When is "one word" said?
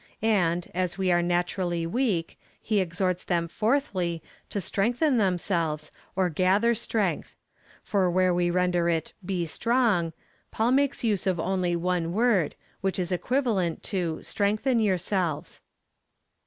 11.75-12.55